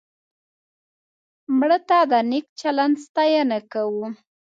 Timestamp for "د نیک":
2.11-2.45